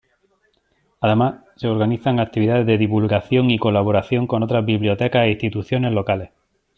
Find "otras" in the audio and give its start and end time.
4.41-4.65